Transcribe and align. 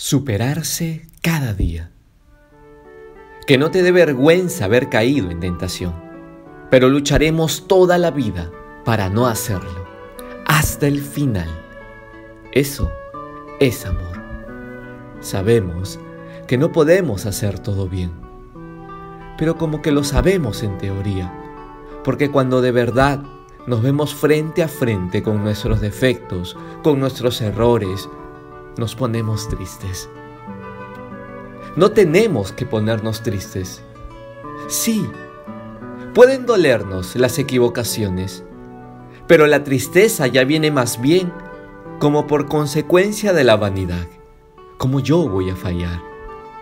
Superarse 0.00 1.08
cada 1.22 1.54
día. 1.54 1.90
Que 3.48 3.58
no 3.58 3.72
te 3.72 3.82
dé 3.82 3.90
vergüenza 3.90 4.66
haber 4.66 4.90
caído 4.90 5.28
en 5.32 5.40
tentación, 5.40 5.92
pero 6.70 6.88
lucharemos 6.88 7.66
toda 7.66 7.98
la 7.98 8.12
vida 8.12 8.48
para 8.84 9.08
no 9.08 9.26
hacerlo, 9.26 9.88
hasta 10.46 10.86
el 10.86 11.00
final. 11.00 11.48
Eso 12.52 12.92
es 13.58 13.84
amor. 13.86 14.22
Sabemos 15.18 15.98
que 16.46 16.58
no 16.58 16.70
podemos 16.70 17.26
hacer 17.26 17.58
todo 17.58 17.88
bien, 17.88 18.12
pero 19.36 19.58
como 19.58 19.82
que 19.82 19.90
lo 19.90 20.04
sabemos 20.04 20.62
en 20.62 20.78
teoría, 20.78 21.34
porque 22.04 22.30
cuando 22.30 22.60
de 22.60 22.70
verdad 22.70 23.20
nos 23.66 23.82
vemos 23.82 24.14
frente 24.14 24.62
a 24.62 24.68
frente 24.68 25.24
con 25.24 25.42
nuestros 25.42 25.80
defectos, 25.80 26.56
con 26.84 27.00
nuestros 27.00 27.40
errores, 27.40 28.08
nos 28.78 28.94
ponemos 28.94 29.48
tristes. 29.48 30.08
No 31.76 31.90
tenemos 31.90 32.52
que 32.52 32.64
ponernos 32.64 33.22
tristes. 33.22 33.82
Sí, 34.68 35.06
pueden 36.14 36.46
dolernos 36.46 37.14
las 37.16 37.38
equivocaciones, 37.38 38.44
pero 39.26 39.46
la 39.46 39.64
tristeza 39.64 40.26
ya 40.26 40.44
viene 40.44 40.70
más 40.70 41.00
bien 41.00 41.32
como 41.98 42.26
por 42.26 42.46
consecuencia 42.46 43.32
de 43.32 43.44
la 43.44 43.56
vanidad, 43.56 44.06
como 44.78 45.00
yo 45.00 45.28
voy 45.28 45.50
a 45.50 45.56
fallar, 45.56 46.00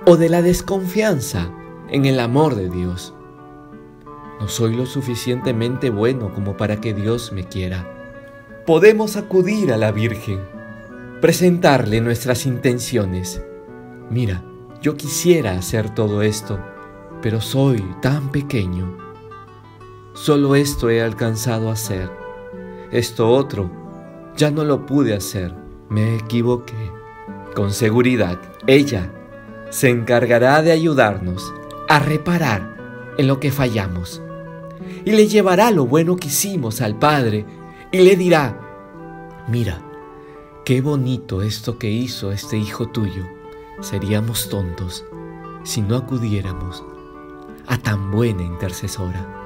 o 0.06 0.16
de 0.16 0.28
la 0.28 0.42
desconfianza 0.42 1.50
en 1.90 2.06
el 2.06 2.18
amor 2.18 2.54
de 2.54 2.70
Dios. 2.70 3.14
No 4.40 4.48
soy 4.48 4.74
lo 4.74 4.86
suficientemente 4.86 5.90
bueno 5.90 6.32
como 6.34 6.56
para 6.56 6.80
que 6.80 6.94
Dios 6.94 7.32
me 7.32 7.44
quiera. 7.44 7.86
Podemos 8.66 9.16
acudir 9.16 9.72
a 9.72 9.76
la 9.76 9.92
Virgen 9.92 10.55
presentarle 11.26 12.00
nuestras 12.00 12.46
intenciones. 12.46 13.42
Mira, 14.10 14.44
yo 14.80 14.96
quisiera 14.96 15.58
hacer 15.58 15.92
todo 15.92 16.22
esto, 16.22 16.64
pero 17.20 17.40
soy 17.40 17.84
tan 18.00 18.30
pequeño. 18.30 18.96
Solo 20.14 20.54
esto 20.54 20.88
he 20.88 21.02
alcanzado 21.02 21.68
a 21.68 21.72
hacer. 21.72 22.08
Esto 22.92 23.28
otro 23.28 23.68
ya 24.36 24.52
no 24.52 24.62
lo 24.62 24.86
pude 24.86 25.16
hacer. 25.16 25.52
Me 25.88 26.14
equivoqué. 26.14 26.92
Con 27.56 27.72
seguridad, 27.72 28.38
ella 28.68 29.10
se 29.70 29.90
encargará 29.90 30.62
de 30.62 30.70
ayudarnos 30.70 31.52
a 31.88 31.98
reparar 31.98 32.76
en 33.18 33.26
lo 33.26 33.40
que 33.40 33.50
fallamos. 33.50 34.22
Y 35.04 35.10
le 35.10 35.26
llevará 35.26 35.72
lo 35.72 35.86
bueno 35.86 36.14
que 36.14 36.28
hicimos 36.28 36.80
al 36.80 36.96
Padre 36.96 37.44
y 37.90 37.98
le 37.98 38.14
dirá, 38.14 38.60
mira, 39.48 39.82
Qué 40.66 40.80
bonito 40.80 41.42
esto 41.42 41.78
que 41.78 41.88
hizo 41.88 42.32
este 42.32 42.56
hijo 42.58 42.88
tuyo. 42.88 43.24
Seríamos 43.82 44.48
tontos 44.48 45.04
si 45.62 45.80
no 45.80 45.94
acudiéramos 45.94 46.82
a 47.68 47.78
tan 47.78 48.10
buena 48.10 48.42
intercesora. 48.42 49.45